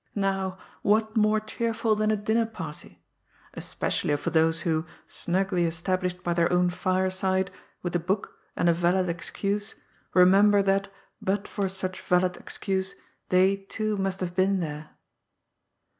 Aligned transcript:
Now, 0.17 0.57
what 0.81 1.15
more 1.15 1.39
cheerful 1.39 1.95
than 1.95 2.09
a 2.09 2.15
dinner 2.15 2.47
party? 2.47 3.03
Especially 3.53 4.15
for 4.15 4.31
those 4.31 4.61
who, 4.61 4.87
snngly 5.07 5.67
established 5.67 6.23
by 6.23 6.33
their 6.33 6.51
own 6.51 6.71
fireside, 6.71 7.51
with 7.83 7.95
a 7.95 7.99
book 7.99 8.33
and 8.55 8.67
a 8.67 8.73
valid 8.73 9.09
excnse, 9.15 9.75
remember 10.15 10.63
that, 10.63 10.91
but 11.21 11.47
for 11.47 11.69
such 11.69 12.01
valid 12.01 12.33
excnse, 12.37 12.95
they 13.29 13.57
too 13.57 13.95
must 13.95 14.21
have 14.21 14.33
been 14.35 14.59
there. 14.59 14.89